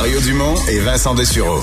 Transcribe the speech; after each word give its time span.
Mario 0.00 0.18
Dumont 0.22 0.54
et 0.72 0.78
Vincent 0.78 1.14
Dessureau. 1.14 1.60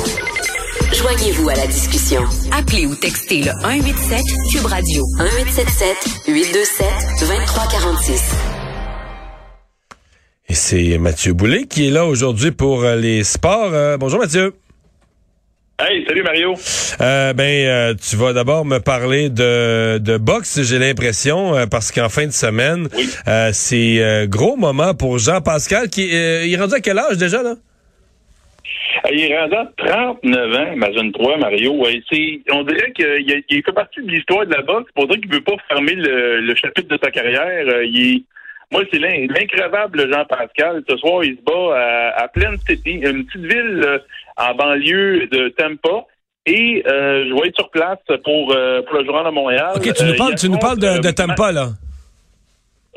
Joignez-vous 0.93 1.49
à 1.49 1.55
la 1.55 1.65
discussion. 1.65 2.21
Appelez 2.51 2.85
ou 2.85 2.93
textez 2.93 3.39
le 3.41 3.49
187 3.63 4.19
Cube 4.51 4.65
Radio 4.67 5.03
1877 5.17 5.95
827 6.27 6.87
2346. 7.21 8.35
Et 10.49 10.53
c'est 10.53 10.99
Mathieu 10.99 11.33
Boulet 11.33 11.63
qui 11.63 11.87
est 11.87 11.89
là 11.89 12.05
aujourd'hui 12.05 12.51
pour 12.51 12.83
euh, 12.83 12.95
les 12.95 13.23
sports. 13.23 13.71
Euh, 13.73 13.97
bonjour 13.97 14.19
Mathieu. 14.19 14.53
Hey, 15.79 16.05
salut 16.07 16.21
Mario. 16.21 16.53
Euh, 17.01 17.33
ben, 17.33 17.67
euh, 17.67 17.95
tu 17.99 18.17
vas 18.17 18.33
d'abord 18.33 18.65
me 18.65 18.77
parler 18.77 19.29
de, 19.31 19.97
de 19.97 20.17
boxe, 20.17 20.61
j'ai 20.61 20.77
l'impression, 20.77 21.55
euh, 21.55 21.65
parce 21.65 21.91
qu'en 21.91 22.09
fin 22.09 22.27
de 22.27 22.31
semaine, 22.31 22.87
Oui. 22.95 23.09
euh, 23.27 23.49
c'est 23.51 24.27
gros 24.29 24.57
moment 24.57 24.93
pour 24.93 25.17
Jean-Pascal 25.17 25.89
qui 25.89 26.03
il 26.05 26.53
est 26.53 26.57
rendu 26.57 26.75
à 26.75 26.81
quel 26.81 26.99
âge 26.99 27.17
déjà 27.17 27.41
là? 27.41 27.55
Il 29.11 29.19
est 29.31 29.37
rendu 29.39 29.55
à 29.55 29.67
39 29.77 30.55
ans, 30.55 30.71
imagine-toi, 30.73 31.37
Mario. 31.37 31.73
Ouais, 31.73 32.01
on 32.51 32.63
dirait 32.63 32.91
qu'il 32.93 33.63
fait 33.65 33.71
partie 33.73 34.01
de 34.01 34.09
l'histoire 34.11 34.45
de 34.45 34.53
la 34.53 34.61
boxe. 34.61 34.91
Pour 34.95 35.07
dire 35.07 35.19
qu'il 35.21 35.31
veut 35.33 35.41
pas 35.41 35.55
fermer 35.67 35.93
le, 35.95 36.39
le 36.41 36.55
chapitre 36.55 36.89
de 36.95 36.99
sa 37.03 37.11
carrière. 37.11 37.65
Euh, 37.67 37.85
il 37.85 38.23
moi, 38.69 38.83
c'est 38.91 38.99
l'in- 38.99 39.27
l'increvable 39.29 40.11
Jean-Pascal. 40.11 40.83
Ce 40.89 40.97
soir, 40.97 41.23
il 41.23 41.37
se 41.37 41.41
bat 41.41 41.77
à, 41.77 42.23
à 42.23 42.27
Plain 42.27 42.55
City, 42.67 42.99
une 43.01 43.25
petite 43.25 43.45
ville 43.45 43.81
euh, 43.85 43.99
en 44.35 44.53
banlieue 44.55 45.27
de 45.27 45.49
Tampa. 45.49 46.05
Et 46.45 46.83
euh, 46.87 47.25
je 47.29 47.33
vais 47.33 47.47
être 47.49 47.55
sur 47.55 47.69
place 47.69 47.97
pour, 48.25 48.53
euh, 48.53 48.81
pour 48.83 48.97
le 48.99 49.05
journal 49.05 49.25
de 49.25 49.29
Montréal. 49.31 49.71
Ok, 49.75 49.83
tu 49.93 50.03
Euh, 50.03 50.07
nous 50.07 50.15
parles, 50.17 50.35
tu 50.35 50.49
nous 50.49 50.57
parles 50.57 50.79
de, 50.79 50.87
euh, 50.87 51.11
Tampa 51.13 51.51
là. 51.53 51.67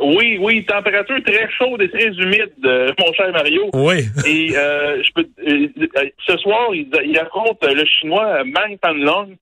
Oui, 0.03 0.39
oui, 0.41 0.65
température 0.65 1.23
très 1.25 1.49
chaude 1.51 1.83
et 1.83 1.91
très 1.91 2.09
humide, 2.09 2.53
euh, 2.65 2.93
mon 2.99 3.13
cher 3.13 3.31
Mario. 3.33 3.69
Oui. 3.75 4.05
Et 4.27 4.57
euh, 4.57 5.03
je 5.03 5.11
peux, 5.15 5.27
euh, 5.47 5.69
euh, 5.99 6.09
ce 6.27 6.37
soir, 6.39 6.69
il, 6.75 6.89
il 7.05 7.19
affronte 7.19 7.59
le 7.63 7.84
Chinois 7.84 8.42
Mang 8.45 8.79
Panlong 8.81 9.37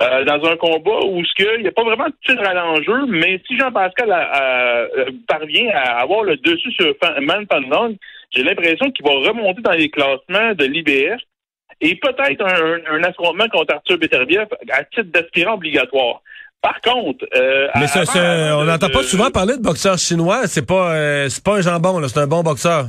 euh, 0.00 0.24
dans 0.24 0.44
un 0.48 0.56
combat 0.56 1.00
où 1.04 1.24
ce 1.24 1.34
que, 1.34 1.56
il 1.56 1.62
n'y 1.62 1.68
a 1.68 1.72
pas 1.72 1.84
vraiment 1.84 2.06
de 2.06 2.14
titre 2.26 2.42
à 2.46 2.54
l'enjeu, 2.54 3.06
mais 3.08 3.40
si 3.46 3.58
Jean-Pascal 3.58 4.08
parvient 5.26 5.68
à 5.74 6.00
avoir 6.00 6.22
le 6.22 6.36
dessus 6.36 6.70
sur 6.72 6.94
Fan- 7.02 7.24
Mang 7.24 7.46
Panlong, 7.46 7.96
j'ai 8.34 8.42
l'impression 8.42 8.90
qu'il 8.90 9.04
va 9.04 9.12
remonter 9.28 9.62
dans 9.62 9.72
les 9.72 9.90
classements 9.90 10.54
de 10.54 10.64
l'IBF 10.64 11.20
et 11.80 11.94
peut-être 11.96 12.44
un, 12.44 12.78
un 12.94 13.02
affrontement 13.04 13.48
contre 13.48 13.74
Arthur 13.74 13.98
Beterbiev 13.98 14.46
à 14.70 14.84
titre 14.84 15.10
d'aspirant 15.12 15.54
obligatoire. 15.54 16.22
Par 16.60 16.80
contre, 16.80 17.24
euh, 17.36 17.68
Mais 17.78 17.86
ça, 17.86 18.02
on 18.58 18.64
n'entend 18.64 18.88
pas 18.88 19.02
souvent 19.02 19.30
parler 19.30 19.56
de 19.56 19.62
boxeur 19.62 19.96
chinois. 19.96 20.46
C'est 20.46 20.66
pas, 20.66 20.92
euh, 20.94 21.28
c'est 21.28 21.44
pas 21.44 21.58
un 21.58 21.60
jambon 21.60 22.02
c'est 22.08 22.18
un 22.18 22.26
bon 22.26 22.42
boxeur. 22.42 22.86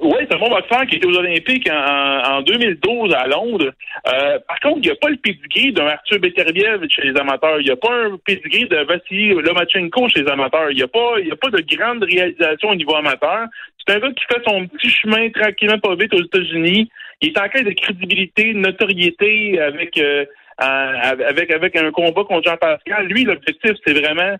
Oui, 0.00 0.16
c'est 0.20 0.34
un 0.34 0.38
bon 0.38 0.48
boxeur 0.48 0.86
qui 0.86 0.96
était 0.96 1.06
aux 1.06 1.18
Olympiques 1.18 1.68
en, 1.68 2.36
en 2.36 2.42
2012 2.42 3.12
à 3.14 3.26
Londres. 3.26 3.72
Euh, 4.06 4.38
par 4.46 4.60
contre, 4.60 4.78
il 4.78 4.86
n'y 4.86 4.90
a 4.90 4.96
pas 4.96 5.10
le 5.10 5.16
pedigree 5.16 5.72
d'un 5.72 5.88
Arthur 5.88 6.20
Beterbiev 6.20 6.86
chez 6.88 7.02
les 7.02 7.20
amateurs. 7.20 7.60
Il 7.60 7.64
n'y 7.64 7.72
a 7.72 7.76
pas 7.76 7.92
un 7.92 8.16
pedigree 8.24 8.66
de 8.68 8.76
Vassili 8.84 9.34
Lomachenko 9.34 10.08
chez 10.08 10.22
les 10.22 10.30
amateurs. 10.30 10.70
Il 10.70 10.76
n'y 10.76 10.82
a 10.82 10.88
pas, 10.88 11.18
il 11.20 11.28
y 11.28 11.32
a 11.32 11.36
pas 11.36 11.50
de 11.50 11.62
grande 11.76 12.04
réalisation 12.04 12.70
au 12.70 12.76
niveau 12.76 12.94
amateur. 12.94 13.46
C'est 13.78 13.94
un 13.94 13.98
gars 13.98 14.12
qui 14.12 14.24
fait 14.32 14.40
son 14.46 14.66
petit 14.68 14.90
chemin 14.90 15.28
tranquillement 15.30 15.78
pas 15.80 15.96
vite 15.96 16.14
aux 16.14 16.22
États-Unis. 16.22 16.88
Il 17.20 17.30
est 17.30 17.38
en 17.38 17.48
quête 17.48 17.66
de 17.66 17.72
crédibilité, 17.72 18.54
de 18.54 18.58
notoriété 18.58 19.60
avec, 19.60 19.98
euh, 19.98 20.24
avec, 20.58 21.50
avec 21.50 21.76
un 21.76 21.90
combat 21.90 22.24
contre 22.24 22.48
Jean-Pascal. 22.48 23.06
Lui, 23.06 23.24
l'objectif, 23.24 23.72
c'est 23.86 23.98
vraiment 23.98 24.36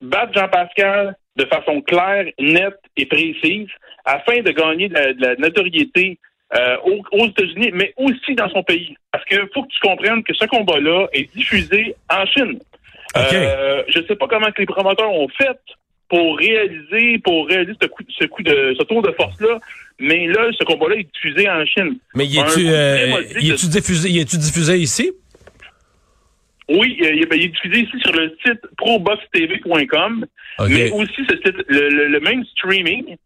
battre 0.00 0.32
Jean-Pascal 0.34 1.16
de 1.36 1.44
façon 1.44 1.80
claire, 1.82 2.26
nette 2.38 2.80
et 2.96 3.06
précise 3.06 3.68
afin 4.04 4.40
de 4.40 4.50
gagner 4.50 4.88
de 4.88 4.94
la, 4.94 5.12
de 5.12 5.20
la 5.20 5.34
notoriété 5.36 6.18
euh, 6.56 6.76
aux, 6.84 7.02
aux 7.12 7.26
États-Unis, 7.26 7.70
mais 7.72 7.92
aussi 7.96 8.34
dans 8.34 8.48
son 8.48 8.62
pays. 8.62 8.96
Parce 9.12 9.24
que 9.26 9.36
faut 9.54 9.62
que 9.62 9.68
tu 9.68 9.80
comprennes 9.80 10.22
que 10.24 10.34
ce 10.34 10.46
combat-là 10.46 11.06
est 11.12 11.32
diffusé 11.34 11.94
en 12.08 12.26
Chine. 12.26 12.58
Euh, 13.16 13.82
je 13.88 13.98
ne 14.00 14.06
sais 14.06 14.16
pas 14.16 14.26
comment 14.28 14.50
que 14.50 14.60
les 14.60 14.66
promoteurs 14.66 15.12
ont 15.12 15.28
fait 15.28 15.58
pour 16.08 16.38
réaliser, 16.38 17.18
pour 17.18 17.46
réaliser 17.46 17.74
ce 17.80 17.86
coup, 17.86 18.02
ce 18.08 18.24
coup 18.26 18.42
de 18.42 18.74
ce 18.76 18.82
tour 18.84 19.02
de 19.02 19.12
force-là, 19.12 19.58
mais 20.00 20.26
là, 20.26 20.48
ce 20.58 20.64
combat-là 20.64 20.96
est 20.96 21.08
diffusé 21.14 21.48
en 21.48 21.64
Chine. 21.66 21.98
Mais 22.14 22.26
y 22.26 22.38
est-tu, 22.38 22.68
euh, 22.68 23.22
diffusé, 23.68 24.08
diffusé 24.24 24.76
ici? 24.78 25.12
Oui, 26.70 26.96
il, 26.98 27.04
est- 27.06 27.16
il 27.36 27.44
est 27.44 27.48
diffusé 27.48 27.80
ici 27.80 27.98
sur 28.00 28.12
le 28.12 28.34
site 28.46 28.60
proboxtv.com, 28.76 30.26
mais 30.68 30.90
aussi 30.92 31.22
ce 31.28 31.36
site, 31.36 31.56
le, 31.68 31.88
le- 31.88 32.08
le 32.08 32.20
même 32.20 32.44
streaming 32.56 33.16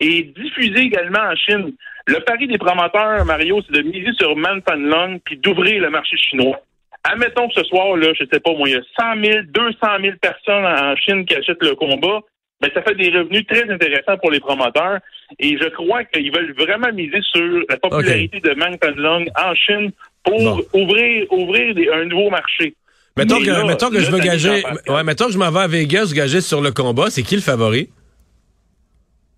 est 0.00 0.22
diffusé 0.38 0.80
également 0.80 1.20
en 1.20 1.36
Chine. 1.36 1.72
Le 2.06 2.20
pari 2.20 2.46
des 2.46 2.58
promoteurs, 2.58 3.24
Mario, 3.24 3.60
c'est 3.62 3.82
de 3.82 3.88
miser 3.88 4.12
sur 4.18 4.36
Man 4.36 4.62
Panlong 4.62 5.18
puis 5.24 5.36
d'ouvrir 5.36 5.82
le 5.82 5.90
marché 5.90 6.16
chinois. 6.16 6.60
Admettons 7.04 7.48
que 7.48 7.54
ce 7.54 7.64
soir, 7.64 7.96
là, 7.96 8.08
je 8.18 8.24
sais 8.32 8.40
pas 8.40 8.52
moi, 8.54 8.68
il 8.68 8.74
y 8.74 8.76
a 8.76 8.82
100 8.98 9.22
000, 9.24 9.38
200 9.48 9.76
000 10.02 10.16
personnes 10.20 10.64
en 10.66 10.96
Chine 10.96 11.24
qui 11.24 11.34
achètent 11.34 11.62
le 11.62 11.74
combat. 11.74 12.20
Ben, 12.60 12.70
ça 12.74 12.82
fait 12.82 12.94
des 12.96 13.10
revenus 13.10 13.46
très 13.46 13.70
intéressants 13.70 14.16
pour 14.18 14.32
les 14.32 14.40
promoteurs. 14.40 14.98
Et 15.38 15.56
je 15.56 15.68
crois 15.68 16.04
qu'ils 16.04 16.32
veulent 16.34 16.54
vraiment 16.58 16.92
miser 16.92 17.20
sur 17.22 17.62
la 17.68 17.76
popularité 17.76 18.40
de 18.40 18.54
Man 18.54 18.76
Panlong 18.78 19.26
en 19.40 19.54
Chine 19.54 19.92
pour 20.24 20.40
ouvrir, 20.74 21.26
ouvrir 21.32 21.74
des- 21.74 21.88
un 21.88 22.04
nouveau 22.06 22.30
marché. 22.30 22.74
Mettons 23.18 23.38
que, 23.40 23.50
là, 23.50 23.64
mettons 23.64 23.90
que 23.90 23.94
là, 23.96 24.00
je 24.02 24.10
veux 24.10 24.18
gager, 24.20 24.62
ouais, 24.88 25.04
mettons 25.04 25.26
que 25.26 25.32
je 25.32 25.38
m'en 25.38 25.50
vais 25.50 25.60
à 25.60 25.66
Vegas 25.66 26.10
gager 26.14 26.40
sur 26.40 26.60
le 26.60 26.70
combat. 26.72 27.10
C'est 27.10 27.22
qui 27.22 27.34
le 27.36 27.42
favori? 27.42 27.90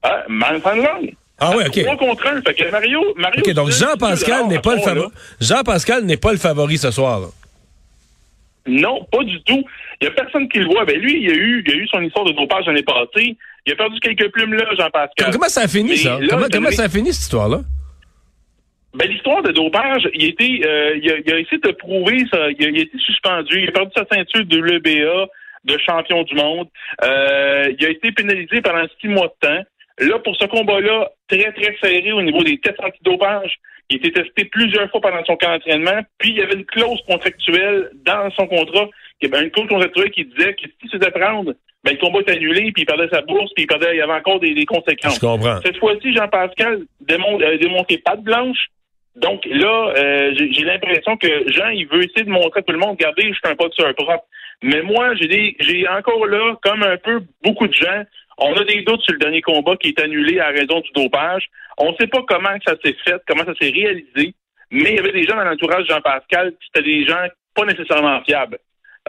Ah, 0.03 0.23
Man 0.29 0.61
Panlong. 0.61 1.13
Ah 1.39 1.53
oui, 1.57 1.65
OK. 1.67 1.83
Trois 1.83 1.97
contre 1.97 2.27
un. 2.27 2.43
Fait 2.43 2.55
que 2.55 2.71
Mario, 2.71 3.01
Mario. 3.17 3.43
OK, 3.47 3.53
donc 3.55 3.71
Jean-Pascal 3.71 4.47
n'est 4.49 4.59
pas 4.61 4.75
le 4.77 4.83
favori. 4.83 5.09
Jean-Pascal 5.41 6.05
n'est 6.05 6.17
pas 6.19 6.33
le 6.33 6.39
favori 6.39 6.77
ce 6.79 6.91
soir. 6.91 7.21
là. 7.21 7.27
Non, 8.67 9.05
pas 9.11 9.25
du 9.25 9.43
tout. 9.45 9.65
Il 10.01 10.05
y 10.05 10.07
a 10.07 10.11
personne 10.13 10.49
qui 10.49 10.59
le 10.59 10.67
voit. 10.67 10.85
Ben 10.85 10.99
lui, 11.01 11.23
il 11.23 11.31
a 11.31 11.35
eu, 11.35 11.65
il 11.67 11.73
a 11.73 11.77
eu 11.77 11.87
son 11.89 12.03
histoire 12.03 12.25
de 12.27 12.33
dopage 12.33 12.67
l'année 12.67 12.83
passée. 12.83 13.37
Il 13.67 13.73
a 13.73 13.77
perdu 13.77 13.99
quelques 14.01 14.31
plumes 14.33 14.55
là, 14.55 14.65
Jean-Pascal. 14.79 15.31
Comment 15.33 15.49
ça 15.49 15.63
a 15.63 15.69
fini, 15.69 15.91
Mais 15.91 15.97
ça? 15.97 16.19
là, 16.21 16.27
comment 16.31 16.47
comment 16.53 16.71
ça 16.71 16.85
a 16.85 16.89
fini, 16.89 17.13
cette 17.13 17.23
histoire-là? 17.23 17.61
Ben, 18.95 19.09
l'histoire 19.09 19.43
de 19.43 19.53
dopage, 19.53 20.09
il, 20.15 20.25
était, 20.25 20.61
euh, 20.65 20.99
il, 21.01 21.11
a, 21.11 21.19
il 21.19 21.33
a 21.33 21.39
essayé 21.39 21.59
de 21.59 21.71
prouver 21.71 22.25
ça. 22.33 22.51
Il 22.51 22.67
a, 22.67 22.69
il 22.69 22.79
a 22.79 22.83
été 22.83 22.99
suspendu. 22.99 23.63
Il 23.63 23.69
a 23.69 23.73
perdu 23.73 23.93
sa 23.97 24.05
ceinture 24.11 24.45
de 24.45 24.61
l'EBA 24.61 25.27
de 25.65 25.79
champion 25.79 26.23
du 26.23 26.35
monde. 26.35 26.69
Euh, 27.05 27.73
il 27.79 27.87
a 27.87 27.91
été 27.91 28.13
pénalisé 28.13 28.61
pendant 28.63 28.87
six 29.01 29.09
mois 29.09 29.29
de 29.29 29.49
temps. 29.49 29.63
Là, 30.01 30.19
pour 30.21 30.35
ce 30.37 30.47
combat-là, 30.47 31.11
très, 31.29 31.53
très 31.53 31.77
serré 31.81 32.13
au 32.13 32.23
niveau 32.23 32.43
des 32.43 32.59
tests 32.59 32.81
antidopage. 32.81 33.59
Il 33.91 33.97
a 33.97 33.97
été 33.99 34.13
testé 34.13 34.45
plusieurs 34.45 34.89
fois 34.91 35.01
pendant 35.01 35.25
son 35.25 35.37
camp 35.37 35.51
d'entraînement. 35.51 36.01
Puis, 36.19 36.31
il 36.31 36.37
y 36.37 36.43
avait 36.43 36.55
une 36.55 36.65
clause 36.65 37.01
contractuelle 37.07 37.91
dans 38.05 38.31
son 38.31 38.47
contrat. 38.47 38.89
Avait 39.23 39.45
une 39.45 39.51
clause 39.51 39.69
contractuelle 39.69 40.11
qui 40.13 40.25
disait 40.25 40.55
que 40.55 40.63
s'il 40.81 40.91
se 40.91 40.97
faisait 40.97 41.11
prendre, 41.11 41.53
ben, 41.85 41.93
le 41.93 41.99
combat 41.99 42.21
est 42.21 42.31
annulé, 42.31 42.73
puis 42.73 42.83
il 42.83 42.87
perdait 42.87 43.09
sa 43.11 43.21
bourse, 43.23 43.53
puis 43.55 43.65
il, 43.65 43.67
perdait, 43.67 43.95
il 43.95 43.99
y 43.99 44.01
avait 44.01 44.13
encore 44.13 44.41
des, 44.41 44.55
des 44.55 44.65
conséquences. 44.65 45.17
Je 45.17 45.21
comprends. 45.21 45.61
Cette 45.63 45.77
fois-ci, 45.79 46.15
Jean-Pascal 46.15 46.83
démontre, 47.01 47.45
a 47.45 47.57
démontré 47.57 47.99
patte 47.99 48.23
blanche. 48.23 48.69
Donc 49.21 49.45
là, 49.45 49.93
euh, 49.97 50.35
j'ai 50.35 50.65
l'impression 50.65 51.17
que 51.17 51.51
Jean, 51.53 51.69
il 51.69 51.87
veut 51.87 52.05
essayer 52.05 52.25
de 52.25 52.31
montrer 52.31 52.61
à 52.61 52.63
tout 52.63 52.73
le 52.73 52.79
monde, 52.79 52.97
regardez, 52.99 53.29
je 53.29 53.35
suis 53.35 53.43
un 53.45 53.53
de 53.55 53.73
sur 53.73 53.95
propre. 53.95 54.25
Mais 54.63 54.83
moi, 54.83 55.15
j'ai 55.15 55.57
j'ai 55.61 55.89
encore 55.89 56.27
là, 56.27 56.57
comme 56.63 56.83
un 56.83 56.97
peu 56.97 57.21
beaucoup 57.43 57.67
de 57.67 57.75
gens, 57.75 58.03
on 58.39 58.55
a 58.55 58.65
des 58.65 58.83
doutes 58.83 59.03
sur 59.03 59.13
le 59.13 59.19
dernier 59.19 59.43
combat 59.43 59.77
qui 59.77 59.89
est 59.89 60.01
annulé 60.01 60.41
à 60.41 60.49
raison 60.49 60.81
du 60.81 60.91
dopage. 60.95 61.47
On 61.79 61.93
ne 61.93 61.97
sait 62.01 62.07
pas 62.07 62.23
comment 62.27 62.57
ça 62.67 62.75
s'est 62.83 62.97
fait, 63.05 63.21
comment 63.27 63.45
ça 63.45 63.55
s'est 63.61 63.71
réalisé, 63.71 64.35
mais 64.71 64.91
il 64.91 64.97
y 64.97 64.99
avait 64.99 65.13
des 65.13 65.25
gens 65.25 65.37
dans 65.37 65.45
l'entourage 65.45 65.85
de 65.85 65.93
Jean-Pascal, 65.93 66.53
qui 66.53 66.69
étaient 66.69 66.89
des 66.89 67.07
gens 67.07 67.27
pas 67.55 67.65
nécessairement 67.65 68.23
fiables. 68.23 68.59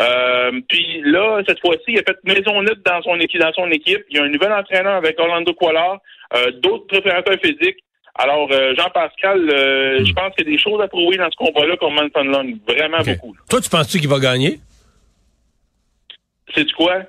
Euh, 0.02 0.60
puis 0.68 1.02
là, 1.04 1.42
cette 1.48 1.60
fois-ci, 1.60 1.84
il 1.88 2.00
a 2.00 2.04
fait 2.04 2.18
maison 2.24 2.62
nette 2.64 2.82
dans 2.86 3.02
son 3.02 3.20
équipe. 3.20 3.42
Dans 3.42 3.54
son 3.54 3.70
équipe. 3.72 4.04
Il 4.10 4.18
y 4.18 4.20
a 4.20 4.24
un 4.24 4.30
nouvel 4.30 4.52
entraîneur 4.52 4.96
avec 4.96 5.20
Orlando 5.20 5.54
Quallard, 5.54 6.00
euh, 6.36 6.52
d'autres 6.52 6.88
préparateurs 6.88 7.38
physiques. 7.44 7.84
Alors, 8.16 8.50
euh, 8.52 8.74
Jean-Pascal, 8.76 9.50
euh, 9.50 10.04
je 10.04 10.14
pense 10.14 10.36
qu'il 10.36 10.46
y 10.46 10.50
a 10.50 10.52
des 10.52 10.62
choses 10.62 10.82
à 10.82 10.88
prouver 10.88 11.18
dans 11.18 11.30
ce 11.32 11.36
combat-là 11.38 11.78
comme 11.78 11.94
Manson 11.94 12.24
Long. 12.24 12.54
Vraiment 12.68 12.98
beaucoup. 13.00 13.36
Toi, 13.50 13.62
tu 13.62 13.70
penses-tu 13.70 14.00
qu'il 14.00 14.10
va 14.10 14.20
gagner? 14.20 14.60
C'est 16.54 16.70
quoi? 16.74 17.04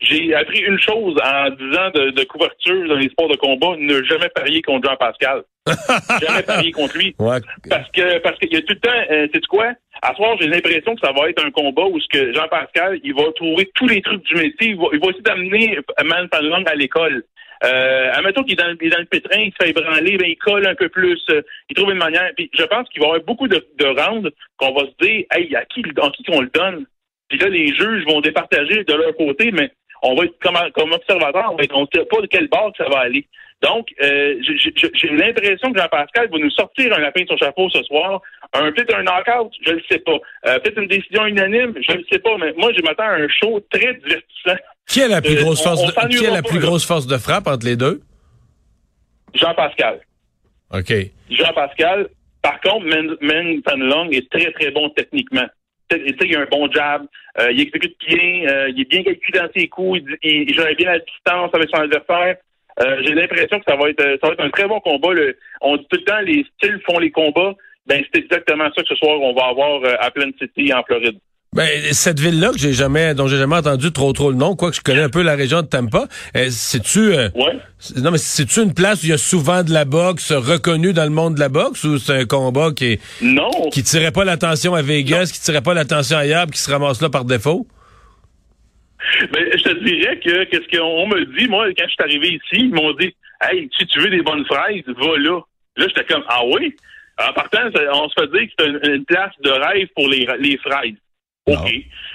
J'ai 0.00 0.34
appris 0.34 0.60
une 0.60 0.78
chose 0.80 1.14
en 1.22 1.50
10 1.50 1.78
ans 1.78 1.90
de, 1.94 2.10
de 2.10 2.24
couverture 2.24 2.88
dans 2.88 2.96
les 2.96 3.10
sports 3.10 3.28
de 3.28 3.36
combat, 3.36 3.76
ne 3.78 4.02
jamais 4.04 4.30
parier 4.30 4.62
contre 4.62 4.88
Jean-Pascal. 4.88 5.42
jamais 6.22 6.42
parier 6.42 6.72
contre 6.72 6.96
lui. 6.96 7.14
Ouais. 7.18 7.38
Parce 7.68 7.90
que 7.90 8.18
parce 8.18 8.38
qu'il 8.38 8.52
y 8.52 8.56
a 8.56 8.62
tout 8.62 8.72
le 8.74 8.80
temps, 8.80 8.90
euh, 9.10 9.28
sais 9.32 9.40
quoi? 9.48 9.72
À 10.02 10.10
ce 10.10 10.16
soir, 10.16 10.36
j'ai 10.40 10.48
l'impression 10.48 10.94
que 10.94 11.06
ça 11.06 11.12
va 11.12 11.28
être 11.28 11.44
un 11.44 11.50
combat 11.50 11.84
où 11.84 12.00
ce 12.00 12.08
que 12.08 12.32
Jean-Pascal, 12.32 12.98
il 13.04 13.14
va 13.14 13.24
trouver 13.36 13.70
tous 13.74 13.86
les 13.86 14.00
trucs 14.00 14.24
du 14.24 14.34
métier. 14.36 14.70
Il 14.70 14.76
va, 14.76 14.86
il 14.94 15.00
va 15.00 15.08
essayer 15.08 15.22
d'amener 15.22 15.78
Man 16.02 16.28
Panlong 16.30 16.64
à 16.66 16.74
l'école. 16.74 17.22
Euh, 17.62 18.10
admettons 18.14 18.42
qu'il 18.42 18.58
est 18.58 18.64
le- 18.64 18.84
est 18.86 18.88
dans 18.88 18.98
le 18.98 19.04
pétrin, 19.04 19.38
il 19.40 19.52
se 19.52 19.56
fait 19.62 19.70
ébranler, 19.70 20.16
ben, 20.16 20.28
il 20.28 20.36
colle 20.36 20.66
un 20.66 20.74
peu 20.74 20.88
plus, 20.88 21.20
euh, 21.30 21.42
il 21.68 21.76
trouve 21.76 21.90
une 21.90 21.98
manière. 21.98 22.30
Puis 22.36 22.50
je 22.54 22.64
pense 22.64 22.88
qu'il 22.88 23.00
va 23.00 23.08
y 23.08 23.10
avoir 23.10 23.24
beaucoup 23.24 23.48
de, 23.48 23.64
de 23.78 23.86
rounds 23.86 24.30
qu'on 24.56 24.72
va 24.72 24.82
se 24.86 25.06
dire, 25.06 25.24
hey, 25.32 25.54
à 25.54 25.64
qui, 25.66 25.82
à 26.00 26.10
qui 26.10 26.22
qu'on 26.24 26.40
le 26.40 26.50
donne? 26.54 26.86
Puis 27.28 27.38
là, 27.38 27.48
les 27.48 27.68
juges 27.68 28.04
vont 28.06 28.20
départager 28.20 28.82
de 28.84 28.94
leur 28.94 29.14
côté, 29.16 29.50
mais 29.52 29.70
on 30.02 30.14
va 30.14 30.24
être 30.24 30.38
comme, 30.42 30.56
comme 30.74 30.92
observateur, 30.92 31.54
on 31.54 31.82
ne 31.82 31.86
sait 31.94 32.04
pas 32.06 32.20
de 32.22 32.26
quel 32.26 32.48
bord 32.48 32.72
ça 32.78 32.88
va 32.88 33.00
aller. 33.00 33.26
Donc, 33.62 33.88
euh, 34.02 34.36
j'ai 34.40 35.08
l'impression 35.10 35.70
que 35.70 35.78
Jean-Pascal 35.78 36.30
va 36.30 36.38
nous 36.38 36.50
sortir 36.50 36.96
un 36.96 37.00
lapin 37.00 37.22
de 37.24 37.28
son 37.28 37.36
chapeau 37.36 37.68
ce 37.68 37.82
soir. 37.82 38.22
Un 38.54 38.72
peut-être 38.72 38.94
un 38.96 39.02
knockout, 39.02 39.52
je 39.66 39.74
ne 39.74 39.80
sais 39.90 39.98
pas. 39.98 40.18
Euh, 40.46 40.58
peut-être 40.60 40.78
une 40.80 40.88
décision 40.88 41.26
unanime, 41.26 41.74
je 41.86 41.92
ne 41.92 42.02
sais 42.10 42.20
pas. 42.20 42.38
Mais 42.38 42.54
moi, 42.56 42.72
je 42.74 42.82
m'attends 42.82 43.02
à 43.04 43.16
un 43.16 43.28
show 43.28 43.60
très 43.70 43.92
divertissant. 43.94 44.56
Qui 44.90 45.02
a 45.02 45.08
la 45.08 45.22
plus 45.22 45.36
grosse 45.36 45.62
force, 45.62 45.82
de, 45.86 46.08
qui 46.08 46.26
a 46.26 46.32
la 46.32 46.42
plus 46.42 46.58
grosse 46.58 46.84
force 46.84 47.06
de 47.06 47.16
frappe 47.16 47.46
entre 47.46 47.64
les 47.64 47.76
deux? 47.76 48.00
Jean-Pascal. 49.34 50.00
OK. 50.72 50.92
Jean-Pascal. 51.30 52.08
Par 52.42 52.60
contre, 52.60 52.86
Men 52.86 53.88
Long 53.88 54.10
est 54.10 54.28
très, 54.30 54.50
très 54.50 54.72
bon 54.72 54.90
techniquement. 54.90 55.46
Il 55.92 56.36
a 56.36 56.40
un 56.40 56.46
bon 56.50 56.70
jab, 56.72 57.06
euh, 57.40 57.52
il 57.52 57.60
exécute 57.60 57.96
bien, 58.08 58.48
euh, 58.48 58.70
il 58.70 58.80
est 58.80 58.88
bien 58.88 59.02
calculé 59.02 59.38
dans 59.38 59.48
ses 59.54 59.68
coups, 59.68 60.00
il, 60.22 60.48
il, 60.48 60.54
gère 60.54 60.74
bien 60.76 60.92
la 60.92 60.98
distance 61.00 61.50
avec 61.52 61.68
son 61.68 61.82
adversaire. 61.82 62.36
Euh, 62.80 63.02
j'ai 63.04 63.14
l'impression 63.14 63.58
que 63.58 63.64
ça 63.68 63.76
va 63.76 63.90
être 63.90 64.18
ça 64.20 64.28
va 64.28 64.32
être 64.32 64.44
un 64.44 64.50
très 64.50 64.66
bon 64.66 64.80
combat. 64.80 65.08
on 65.60 65.76
dit 65.76 65.86
tout 65.90 65.98
le 65.98 66.04
temps 66.04 66.20
les 66.20 66.46
styles 66.56 66.80
font 66.86 66.98
les 66.98 67.10
combats. 67.10 67.54
Ben 67.86 68.04
c'est 68.12 68.20
exactement 68.20 68.68
ça 68.74 68.82
que 68.82 68.88
ce 68.88 68.94
soir 68.94 69.20
on 69.20 69.34
va 69.34 69.46
avoir 69.46 69.82
à 70.00 70.10
Plain 70.12 70.30
City 70.38 70.72
en 70.72 70.82
Floride. 70.84 71.18
Ben, 71.56 71.66
cette 71.90 72.20
ville-là 72.20 72.52
que 72.52 72.58
j'ai 72.58 72.72
jamais, 72.72 73.12
dont 73.12 73.26
j'ai 73.26 73.36
jamais 73.36 73.56
entendu 73.56 73.90
trop 73.90 74.12
trop 74.12 74.30
le 74.30 74.36
nom, 74.36 74.54
quoique 74.54 74.76
je 74.76 74.82
connais 74.82 75.02
un 75.02 75.08
peu 75.08 75.20
la 75.20 75.34
région 75.34 75.62
de 75.62 75.66
Tampa, 75.66 76.06
euh, 76.36 76.46
c'est-tu, 76.48 77.12
euh, 77.12 77.28
ouais. 77.34 77.58
non 77.96 78.12
mais 78.12 78.18
c'est-tu 78.18 78.62
une 78.62 78.72
place 78.72 79.02
où 79.02 79.06
il 79.06 79.08
y 79.08 79.12
a 79.12 79.18
souvent 79.18 79.64
de 79.64 79.72
la 79.72 79.84
boxe 79.84 80.30
reconnue 80.30 80.92
dans 80.92 81.02
le 81.02 81.10
monde 81.10 81.34
de 81.34 81.40
la 81.40 81.48
boxe 81.48 81.82
ou 81.82 81.98
c'est 81.98 82.12
un 82.12 82.24
combat 82.24 82.70
qui 82.70 83.00
non, 83.20 83.50
qui 83.72 83.82
tirait 83.82 84.12
pas 84.12 84.24
l'attention 84.24 84.76
à 84.76 84.82
Vegas, 84.82 85.32
qui 85.34 85.40
tirait 85.40 85.60
pas 85.60 85.74
l'attention 85.74 86.18
ailleurs, 86.18 86.46
qui 86.46 86.58
se 86.58 86.70
ramasse 86.70 87.02
là 87.02 87.10
par 87.10 87.24
défaut? 87.24 87.66
Ben, 89.32 89.44
je 89.52 89.62
te 89.64 89.84
dirais 89.84 90.20
que 90.20 90.44
qu'est-ce 90.44 90.78
qu'on 90.78 91.08
me 91.08 91.24
dit, 91.36 91.48
moi, 91.48 91.66
quand 91.76 91.84
je 91.84 91.90
suis 91.90 92.04
arrivé 92.04 92.28
ici, 92.28 92.66
ils 92.66 92.72
m'ont 92.72 92.92
dit 92.92 93.12
Hey, 93.42 93.68
si 93.76 93.88
tu 93.88 93.98
veux 93.98 94.10
des 94.10 94.22
bonnes 94.22 94.46
fraises, 94.46 94.84
va 94.86 95.18
là. 95.18 95.40
Là, 95.76 95.86
j'étais 95.88 96.04
comme 96.04 96.22
Ah 96.28 96.42
oui? 96.46 96.76
En 97.18 97.32
partant, 97.32 97.58
on 97.92 98.08
se 98.08 98.14
fait 98.20 98.30
dire 98.38 98.46
que 98.46 98.52
c'est 98.56 98.94
une, 98.94 99.04
place 99.04 99.32
de 99.42 99.50
rêve 99.50 99.88
pour 99.96 100.08
les, 100.08 100.28
les 100.38 100.56
fraises. 100.58 100.94
OK. 101.46 101.72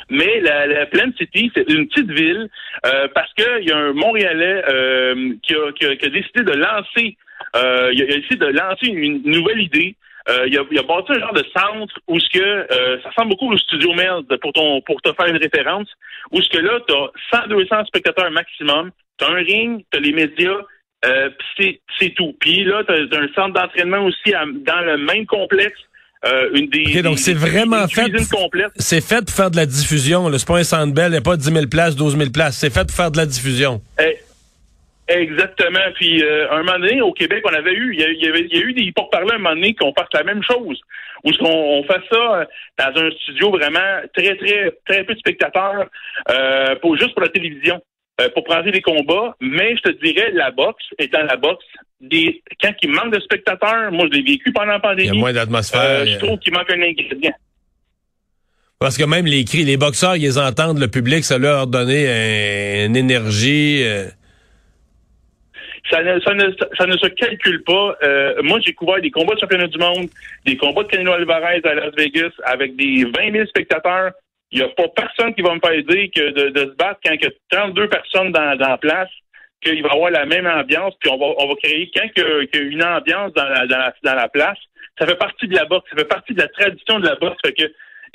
Mais 0.09 0.39
la, 0.41 0.67
la 0.67 0.85
Plain 0.85 1.11
City, 1.17 1.51
c'est 1.55 1.69
une 1.69 1.87
petite 1.87 2.11
ville 2.11 2.47
euh, 2.85 3.07
parce 3.13 3.31
qu'il 3.33 3.67
y 3.67 3.71
a 3.71 3.77
un 3.77 3.93
Montréalais 3.93 4.63
euh, 4.69 5.33
qui, 5.41 5.55
a, 5.55 5.71
qui, 5.71 5.85
a, 5.85 6.09
décidé 6.09 6.43
de 6.43 6.51
lancer, 6.51 7.17
euh, 7.55 7.91
il, 7.93 8.03
a, 8.03 8.05
décidé 8.05 8.35
de 8.37 8.45
lancer 8.47 8.87
une, 8.87 9.23
nouvelle 9.23 9.61
idée. 9.61 9.95
Euh, 10.29 10.47
il, 10.47 10.57
a, 10.57 10.63
il 10.71 10.79
a 10.79 10.83
bâti 10.83 11.11
un 11.11 11.19
genre 11.19 11.33
de 11.33 11.45
centre 11.55 11.99
où 12.07 12.19
ce 12.19 12.29
que 12.29 12.39
euh, 12.39 13.01
ça 13.01 13.09
ressemble 13.09 13.29
beaucoup 13.29 13.51
au 13.51 13.57
Studio 13.57 13.93
Meld 13.93 14.25
pour 14.41 14.53
ton 14.53 14.81
pour 14.81 14.99
te 15.01 15.13
faire 15.13 15.27
une 15.27 15.37
référence, 15.37 15.87
où 16.31 16.41
ce 16.41 16.49
que 16.49 16.57
là, 16.57 16.79
tu 16.87 16.95
as 16.95 17.41
100 17.41 17.47
200 17.47 17.85
spectateurs 17.85 18.31
maximum, 18.31 18.91
tu 19.17 19.25
as 19.25 19.29
un 19.29 19.35
ring, 19.35 19.83
tu 19.91 19.97
as 19.97 20.01
les 20.01 20.13
médias, 20.13 20.61
euh, 21.05 21.29
c'est 21.59 22.09
tout. 22.15 22.35
Puis 22.39 22.63
là, 22.63 22.83
tu 22.83 22.91
as 22.93 23.19
un 23.19 23.27
centre 23.35 23.53
d'entraînement 23.53 24.03
aussi 24.05 24.31
dans 24.31 24.81
le 24.81 24.97
même 24.97 25.25
complexe 25.25 25.79
euh, 26.23 26.49
une 26.53 26.67
des, 26.67 27.01
donc 27.01 27.19
c'est 27.19 27.33
vraiment 27.33 27.87
fait. 27.87 28.11
C'est 28.77 29.01
fait 29.01 29.25
pour 29.25 29.35
faire 29.35 29.51
de 29.51 29.57
la 29.57 29.65
diffusion. 29.65 30.29
Le 30.29 30.37
pas 30.45 30.57
un 30.57 30.63
centre 30.63 30.93
belle, 30.93 31.21
pas 31.21 31.37
10 31.37 31.51
000 31.51 31.67
places, 31.67 31.95
12 31.95 32.17
000 32.17 32.29
places. 32.31 32.57
C'est 32.57 32.73
fait 32.73 32.85
pour 32.85 32.95
faire 32.95 33.11
de 33.11 33.17
la 33.17 33.25
diffusion. 33.25 33.81
Eh, 33.99 34.17
exactement. 35.07 35.79
Puis 35.95 36.23
euh, 36.23 36.51
un 36.51 36.63
moment 36.63 36.79
donné, 36.79 37.01
au 37.01 37.13
Québec, 37.13 37.43
on 37.45 37.53
avait 37.53 37.73
eu, 37.73 37.93
il 37.93 37.99
y, 37.99 38.27
avait, 38.27 38.47
il 38.49 38.57
y 38.57 38.61
a 38.61 38.63
eu 38.63 38.73
des 38.73 38.91
porte-parlers 38.91 39.35
un 39.35 39.37
moment 39.37 39.55
donné 39.55 39.75
qu'on 39.75 39.93
fasse 39.93 40.09
la 40.13 40.23
même 40.23 40.41
chose. 40.43 40.79
Où 41.23 41.31
qu'on 41.31 41.45
on 41.45 41.83
fait 41.83 42.01
ça 42.09 42.15
euh, 42.15 42.45
dans 42.77 43.01
un 43.01 43.11
studio 43.11 43.51
vraiment 43.51 44.01
très, 44.15 44.35
très, 44.35 44.71
très 44.87 45.03
peu 45.03 45.13
de 45.13 45.19
spectateurs, 45.19 45.85
euh, 46.29 46.75
pour 46.81 46.97
juste 46.97 47.13
pour 47.13 47.21
la 47.21 47.29
télévision. 47.29 47.81
Euh, 48.21 48.29
pour 48.29 48.45
prendre 48.45 48.71
des 48.71 48.81
combats, 48.81 49.35
mais 49.41 49.75
je 49.75 49.91
te 49.91 50.03
dirais, 50.03 50.31
la 50.31 50.49
boxe, 50.49 50.85
étant 50.97 51.23
la 51.23 51.35
boxe, 51.35 51.65
des, 51.99 52.41
quand 52.61 52.71
il 52.81 52.89
manque 52.89 53.13
de 53.13 53.19
spectateurs, 53.19 53.91
moi 53.91 54.05
je 54.09 54.17
l'ai 54.17 54.23
vécu 54.23 54.53
pendant 54.53 54.71
la 54.71 54.79
pandémie. 54.79 55.09
Il 55.09 55.13
y 55.15 55.17
a 55.17 55.19
moins 55.19 55.33
d'atmosphère. 55.33 55.81
Euh, 55.81 56.05
je 56.05 56.17
trouve 56.19 56.39
qu'il 56.39 56.53
manque 56.53 56.71
un 56.71 56.81
ingrédient. 56.81 57.33
Parce 58.79 58.97
que 58.97 59.03
même 59.03 59.25
les 59.25 59.43
cris, 59.43 59.65
les 59.65 59.75
boxeurs, 59.75 60.15
ils 60.15 60.39
entendent, 60.39 60.79
le 60.79 60.87
public, 60.87 61.25
ça 61.25 61.37
leur 61.37 61.67
donner 61.67 62.85
une 62.85 62.95
énergie. 62.95 63.83
Euh. 63.83 64.05
Ça 65.91 66.01
ne, 66.01 66.19
ça, 66.21 66.33
ne, 66.33 66.51
ça 66.77 66.85
ne 66.85 66.97
se 66.97 67.07
calcule 67.07 67.63
pas. 67.63 67.97
Euh, 68.01 68.41
moi, 68.43 68.59
j'ai 68.65 68.73
couvert 68.73 69.01
des 69.01 69.11
combats 69.11 69.35
de 69.35 69.39
championnat 69.41 69.67
du 69.67 69.77
monde, 69.77 70.07
des 70.45 70.55
combats 70.55 70.83
de 70.83 70.87
Canelo 70.87 71.11
Alvarez 71.11 71.61
à 71.65 71.73
Las 71.73 71.93
Vegas 71.95 72.31
avec 72.45 72.77
des 72.77 73.03
20 73.03 73.31
000 73.33 73.45
spectateurs. 73.47 74.13
Il 74.55 74.59
n'y 74.59 74.67
a 74.67 74.69
pas 74.69 74.87
personne 74.87 75.35
qui 75.35 75.41
va 75.41 75.53
me 75.53 75.59
faire 75.59 75.83
dire 75.83 76.09
que 76.15 76.49
de, 76.49 76.59
se 76.59 76.75
battre 76.77 77.01
quand 77.03 77.11
il 77.11 77.21
y 77.21 77.27
a 77.27 77.31
32 77.49 77.89
personnes 77.89 78.31
dans, 78.31 78.57
la 78.57 78.77
place, 78.77 79.09
qu'il 79.61 79.83
va 79.83 79.89
y 79.89 79.91
avoir 79.91 80.11
la 80.11 80.25
même 80.25 80.47
ambiance, 80.47 80.93
puis 81.01 81.09
on 81.11 81.17
va, 81.17 81.25
on 81.37 81.47
va 81.49 81.55
créer 81.61 81.91
quand 81.93 82.07
il 82.15 82.49
y 82.53 82.57
a 82.57 82.61
une 82.61 82.81
ambiance 82.81 83.33
dans 83.33 83.43
la, 83.43 83.67
dans 83.67 84.15
la, 84.15 84.29
place. 84.29 84.57
Ça 84.97 85.05
fait 85.05 85.17
partie 85.17 85.49
de 85.49 85.55
la 85.55 85.65
boxe, 85.65 85.89
ça 85.89 85.97
fait 85.97 86.07
partie 86.07 86.33
de 86.33 86.41
la 86.41 86.47
tradition 86.47 87.01
de 87.01 87.05
la 87.05 87.15
boxe. 87.15 87.37
Fait 87.45 87.51
que 87.51 87.63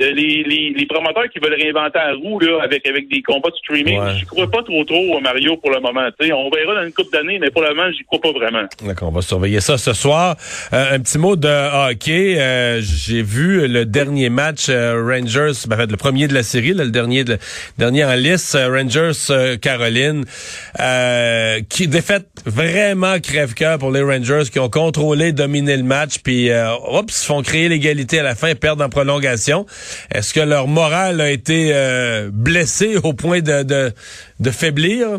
les, 0.00 0.43
les, 0.43 0.75
les, 0.76 0.87
promoteurs 0.87 1.29
qui 1.32 1.38
veulent 1.38 1.55
réinventer 1.55 1.99
la 1.99 2.14
roue 2.14 2.41
là, 2.41 2.62
avec, 2.62 2.87
avec 2.87 3.08
des 3.08 3.23
combats 3.23 3.50
de 3.50 3.56
streaming, 3.56 4.00
je 4.19 4.25
crois 4.25 4.50
pas 4.50 4.62
trop 4.62 4.85
trop 4.85 5.20
Mario 5.20 5.56
pour 5.58 5.70
le 5.70 5.81
moment. 5.81 6.08
on 6.19 6.50
verra 6.50 6.75
dans 6.75 6.87
une 6.87 6.93
couple 6.93 7.12
d'années, 7.12 7.38
mais 7.38 7.50
pour 7.50 7.62
le 7.62 7.75
moment, 7.75 7.91
j'y 7.93 8.05
crois 8.05 8.20
pas 8.20 8.32
vraiment. 8.32 8.67
D'accord, 8.85 9.08
on 9.08 9.12
va 9.12 9.23
surveiller 9.23 9.61
ça 9.61 9.79
ce 9.79 9.93
soir. 9.93 10.37
Euh, 10.73 10.94
un 10.94 11.00
petit 11.00 11.19
mot 11.19 11.37
de 11.37 11.49
hockey. 11.49 12.37
Euh, 12.38 12.81
j'ai 12.81 13.23
vu 13.23 13.69
le 13.69 13.85
dernier 13.85 14.31
match 14.31 14.69
Rangers, 14.69 15.52
ben, 15.69 15.76
en 15.76 15.81
fait, 15.81 15.91
le 15.91 15.97
premier 15.97 16.29
de 16.29 16.35
la 16.35 16.43
série, 16.43 16.73
le 16.73 16.91
dernier 16.91 17.25
de, 17.25 17.38
dernier 17.79 18.05
en 18.05 18.14
liste, 18.14 18.56
Rangers 18.56 19.58
Caroline, 19.61 20.25
qui 21.69 21.88
défaite 21.88 22.26
vraiment 22.46 23.19
crève-cœur 23.20 23.79
pour 23.79 23.91
les 23.91 24.03
Rangers 24.03 24.44
qui 24.50 24.58
ont 24.58 24.70
contrôlé, 24.70 25.32
dominé 25.32 25.76
le 25.76 25.82
match, 25.82 26.19
puis 26.23 26.50
oups, 26.93 27.25
font 27.25 27.43
créer 27.43 27.69
l'égalité 27.69 28.20
à 28.20 28.23
la 28.23 28.35
fin, 28.35 28.55
perdent 28.55 28.82
en 28.82 28.88
prolongation. 28.88 29.67
Est-ce 30.12 30.34
que 30.34 30.40
leur 30.40 30.66
morale 30.69 31.20
a 31.20 31.31
été 31.31 31.70
euh, 31.72 32.31
blessée 32.32 32.96
au 33.02 33.12
point 33.12 33.40
de, 33.40 33.62
de, 33.62 34.50
faiblir? 34.50 35.19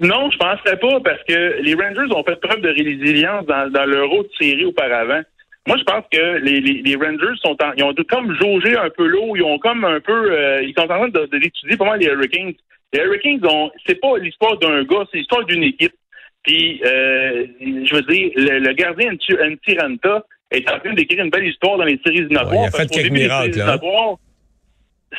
Non, 0.00 0.30
je 0.30 0.38
penserais 0.38 0.78
pas, 0.78 1.00
parce 1.04 1.22
que 1.28 1.62
les 1.62 1.74
Rangers 1.74 2.12
ont 2.14 2.24
fait 2.24 2.40
preuve 2.40 2.60
de 2.60 2.68
résilience 2.68 3.46
dans, 3.46 3.70
dans 3.70 3.84
leur 3.84 4.12
autre 4.12 4.30
série 4.38 4.64
auparavant. 4.64 5.22
Moi, 5.66 5.76
je 5.78 5.84
pense 5.84 6.04
que 6.10 6.38
les, 6.38 6.60
les, 6.60 6.96
Rangers 6.96 7.38
sont 7.44 7.56
en, 7.62 7.72
ils 7.76 7.84
ont 7.84 7.94
comme 8.08 8.36
jaugé 8.40 8.76
un 8.76 8.90
peu 8.90 9.06
l'eau, 9.06 9.36
ils 9.36 9.44
ont 9.44 9.58
comme 9.58 9.84
un 9.84 10.00
peu, 10.00 10.32
euh, 10.32 10.62
ils 10.62 10.74
sont 10.76 10.82
en 10.82 10.88
train 10.88 11.08
de, 11.08 11.26
d'étudier 11.26 11.76
pour 11.76 11.86
moi 11.86 11.96
les 11.96 12.06
Hurricanes. 12.06 12.54
Les 12.92 13.00
Hurricanes 13.00 13.46
ont, 13.46 13.70
c'est 13.86 14.00
pas 14.00 14.18
l'histoire 14.18 14.58
d'un 14.58 14.82
gars, 14.82 15.04
c'est 15.10 15.18
l'histoire 15.18 15.44
d'une 15.44 15.62
équipe. 15.62 15.94
Puis, 16.42 16.82
euh, 16.84 17.46
je 17.60 17.94
veux 17.94 18.02
dire, 18.02 18.32
le, 18.34 18.72
gardien 18.72 19.12
Antiranta, 19.12 20.24
est 20.52 20.70
en 20.70 20.78
train 20.78 20.94
d'écrire 20.94 21.24
une 21.24 21.30
belle 21.30 21.46
histoire 21.46 21.78
dans 21.78 21.84
les 21.84 22.00
séries 22.04 22.18
éliminatoires. 22.18 22.54
il 22.54 22.66
a 22.66 22.70
fait 22.70 22.90
quelques 22.90 23.12
miracles. 23.12 23.60
Hein. 23.60 24.14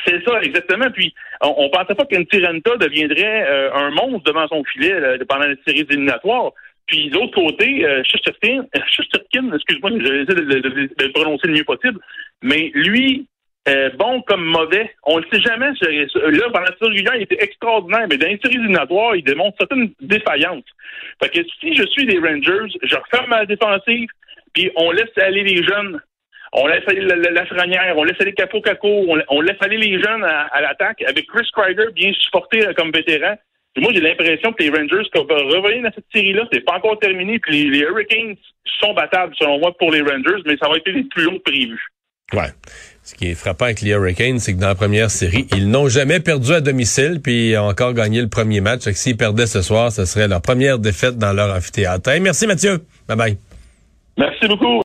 C'est 0.04 0.22
ça, 0.24 0.40
exactement. 0.42 0.90
Puis, 0.90 1.14
on, 1.40 1.64
ne 1.64 1.68
pensait 1.68 1.94
pas 1.94 2.04
qu'une 2.04 2.26
Tirenta 2.26 2.76
deviendrait 2.76 3.46
euh, 3.46 3.72
un 3.74 3.90
monstre 3.90 4.24
devant 4.24 4.48
son 4.48 4.64
filet 4.64 4.92
pendant 5.28 5.46
les 5.46 5.56
séries 5.66 5.86
éliminatoires. 5.88 6.52
Puis, 6.86 7.08
de 7.08 7.14
l'autre 7.14 7.34
côté, 7.34 7.86
euh, 7.86 8.02
Shusterkin, 8.04 8.66
excuse-moi, 9.54 9.90
j'essaie 10.00 10.34
de, 10.34 10.42
de, 10.42 11.04
le 11.04 11.12
prononcer 11.12 11.46
le 11.46 11.54
mieux 11.54 11.64
possible, 11.64 11.98
mais 12.42 12.70
lui, 12.74 13.26
euh, 13.66 13.88
bon 13.96 14.20
comme 14.22 14.44
mauvais, 14.44 14.90
on 15.04 15.18
ne 15.18 15.24
sait 15.32 15.40
jamais. 15.40 15.70
Là, 15.70 16.50
pendant 16.52 16.66
la 16.66 16.76
série 16.78 17.02
il 17.16 17.22
était 17.22 17.42
extraordinaire, 17.42 18.06
mais 18.10 18.18
dans 18.18 18.26
les 18.26 18.38
séries 18.42 18.56
éliminatoires, 18.56 19.16
il 19.16 19.24
démontre 19.24 19.56
certaines 19.58 19.90
défaillances. 20.00 20.64
Fait 21.22 21.30
que 21.30 21.40
si 21.60 21.74
je 21.74 21.86
suis 21.86 22.04
des 22.04 22.18
Rangers, 22.18 22.76
je 22.82 22.96
referme 22.96 23.30
ma 23.30 23.46
défensive, 23.46 24.08
puis 24.54 24.70
on 24.76 24.90
laisse 24.92 25.16
aller 25.16 25.42
les 25.42 25.62
jeunes. 25.62 26.00
On 26.52 26.68
laisse 26.68 26.84
aller 26.86 27.00
la, 27.00 27.16
la, 27.16 27.96
on 27.96 28.04
laisse 28.04 28.20
aller 28.20 28.32
Capo 28.32 28.60
Caco, 28.60 29.06
on, 29.28 29.40
laisse 29.40 29.56
aller 29.60 29.76
les 29.76 30.00
jeunes 30.00 30.22
à, 30.22 30.60
l'attaque 30.60 31.02
avec 31.02 31.26
Chris 31.26 31.48
Kreider 31.52 31.90
bien 31.92 32.12
supporté 32.12 32.64
euh, 32.64 32.72
comme 32.74 32.92
vétéran. 32.92 33.34
moi, 33.76 33.90
j'ai 33.92 34.00
l'impression 34.00 34.52
que 34.52 34.62
les 34.62 34.70
Rangers 34.70 35.08
peuvent 35.12 35.26
revenir 35.28 35.82
dans 35.82 35.92
cette 35.92 36.06
série-là. 36.14 36.46
C'est 36.52 36.64
pas 36.64 36.76
encore 36.76 36.98
terminé. 37.00 37.40
Puis 37.40 37.70
les, 37.70 37.80
Hurricanes 37.80 38.36
sont 38.80 38.94
battables, 38.94 39.34
selon 39.36 39.58
moi, 39.58 39.76
pour 39.76 39.90
les 39.90 40.00
Rangers, 40.00 40.42
mais 40.46 40.56
ça 40.62 40.68
va 40.68 40.76
être 40.76 41.08
plus 41.08 41.24
long 41.24 41.38
que 41.38 41.50
prévu. 41.50 41.80
Ouais. 42.32 42.50
Ce 43.02 43.14
qui 43.14 43.32
est 43.32 43.34
frappant 43.34 43.66
avec 43.66 43.80
les 43.80 43.90
Hurricanes, 43.90 44.38
c'est 44.38 44.54
que 44.54 44.60
dans 44.60 44.68
la 44.68 44.74
première 44.76 45.10
série, 45.10 45.46
ils 45.56 45.68
n'ont 45.68 45.88
jamais 45.88 46.20
perdu 46.20 46.52
à 46.52 46.60
domicile, 46.60 47.20
puis 47.22 47.50
ils 47.50 47.58
ont 47.58 47.68
encore 47.68 47.94
gagné 47.94 48.22
le 48.22 48.28
premier 48.28 48.60
match. 48.60 48.88
S'ils 48.92 49.16
perdaient 49.16 49.46
ce 49.46 49.60
soir, 49.60 49.90
ce 49.90 50.04
serait 50.04 50.28
leur 50.28 50.40
première 50.40 50.78
défaite 50.78 51.18
dans 51.18 51.32
leur 51.32 51.54
amphithéâtre. 51.54 52.10
merci 52.20 52.46
Mathieu. 52.46 52.78
Bye 53.08 53.16
bye. 53.16 53.38
Merci 54.16 54.46
beaucoup. 54.48 54.82